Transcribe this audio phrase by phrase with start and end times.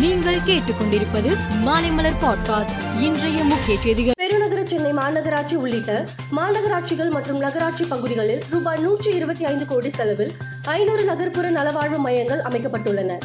[0.00, 3.00] நீங்கள் கேட்டுக்கொண்டிருப்பது மாலைமலர் பாட்காஸ்ட்.
[3.00, 4.12] இன்றைய முக்கிய செய்திகள்.
[4.16, 6.04] பெருநகர சென்னை மாநகராட்சி உள்ளிட்ட
[6.36, 10.32] மாநகராட்சிகள் மற்றும் நகராட்சி பகுதிகளில் ரூபாய் நூற்றி இருபத்தி ஐந்து கோடி செலவில்
[10.64, 13.18] ஐநூறு நகர்ப்புற நலவாழ்வு மையங்கள் அமைக்கப்பட்டுள்ளன.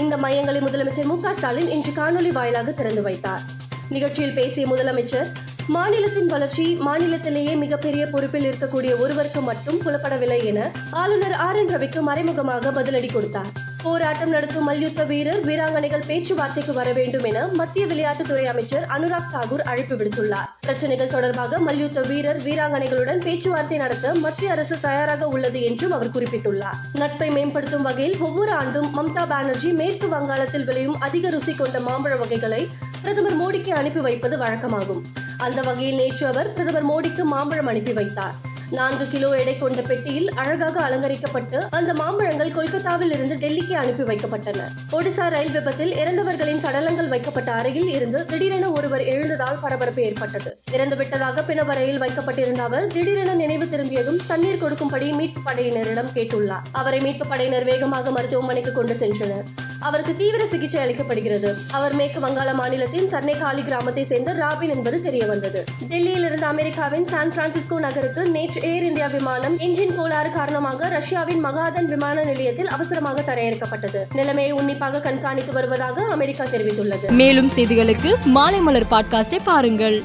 [0.00, 3.40] இந்த மையங்களை முதலமைச்சர் மு க ஸ்டாலின் இன்று காணொலி வாயிலாக திறந்து வைத்தார்.
[3.88, 5.26] நிகழ்ச்சியில் பேசிய முதலமைச்சர்
[5.66, 12.70] மாநிலத்தின் வளர்ச்சி மாநிலத்திலேயே மிகப்பெரிய பொறுப்பில் இருக்கக்கூடிய ஒருவருக்கு மட்டும் புலப்படவில்லை என ஆளுநர் ஆர் என் ரவிக்கு மறைமுகமாக
[12.70, 13.72] பதிலடி கொடுத்தார்.
[13.84, 19.94] போராட்டம் நடத்தும் மல்யுத்த வீரர் வீராங்கனைகள் பேச்சுவார்த்தைக்கு வர வேண்டும் என மத்திய விளையாட்டுத்துறை அமைச்சர் அனுராக் தாகூர் அழைப்பு
[19.96, 20.48] விடுத்துள்ளார்.
[20.60, 26.78] பிரச்சனைகள் தொடர்பாக மல்யுத்த வீரர் வீராங்கனைகளுடன் பேச்சுவார்த்தை நடத்த மத்திய அரசு தயாராக உள்ளது என்றும் அவர் குறிப்பிட்டுள்ளார்.
[26.94, 32.68] நட்பை மேம்படுத்தும் வகையில் ஒவ்வொரு ஆண்டும் மம்தா பானர்ஜி மேற்கு வங்காளத்தில் விளையும் அதிக ருசி கொண்ட மாம்பழ வகைகளை
[33.02, 35.04] பிரதமர் மோடிக்கு அனுப்பி வைப்பது வழக்கமாகும்.
[35.38, 38.52] அந்த வகையில் நேற்று அவர் பிரதமர் மோடிக்கு மாம்பழம் அனுப்பி வைத்தார்.
[38.70, 44.60] நான்கு கிலோ எடை கொண்ட பெட்டியில் அழகாக அலங்கரிக்கப்பட்டு அந்த மாம்பழங்கள் கொல்கத்தாவில் இருந்து டெல்லிக்கு அனுப்பி வைக்கப்பட்டன.
[44.92, 50.58] ஒடிசா ரயில் விபத்தில் இறந்தவர்களின் சடலங்கள் வைக்கப்பட்ட அறையில் இருந்து திடீரென ஒருவர் எழுந்ததால் பரபரப்பு ஏற்பட்டது.
[50.70, 56.62] இறந்துவிட்டதாக பிணவரையில் வைக்கப்பட்டிருந்த அவர் திடீரென நினைவு திரும்பியதும் தண்ணீர் கொடுக்கும்படி மீட்பு படையினரிடம் கேட்டுள்ளார்.
[56.72, 59.42] அவரை மீட்பு படையினர் வேகமாக மருத்துவமனைக்கு கொண்டு சென்றனர்.
[59.86, 61.50] அவருக்கு தீவிர சிகிச்சை அளிக்கப்படுகிறது.
[61.70, 67.32] அவர் மேற்கு வங்காள மாநிலத்தின் சர்னேகாலி கிராமத்தை சேர்ந்த ராபின் என்பது தெரிய வந்தது டெல்லியில் இருந்து அமெரிக்காவின் சான்
[67.36, 74.02] பிரான்சிஸ்கோ நகருக்கு நேற்று ஏர் இந்தியா விமானம் என்ஜின் கோளாறு காரணமாக ரஷ்யாவின் மகாதன் விமான நிலையத்தில் அவசரமாக தரையிறக்கப்பட்டது.
[74.14, 77.10] நிலைமையை உன்னிப்பாக கண்காணித்து வருவதாக அமெரிக்கா தெரிவித்துள்ளது.
[77.10, 80.02] மேலும் செய்திகளுக்கு மாலைமலர் பாட்காஸ்டை பாருங்கள்.